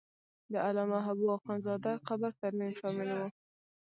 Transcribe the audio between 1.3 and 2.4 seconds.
اخند زاده قبر